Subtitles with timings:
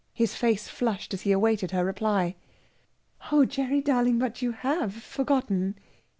[0.15, 2.33] His face flushed as he awaited her reply.
[3.31, 4.17] "Oh, Gerry darling!
[4.17, 5.75] but you have forgotten.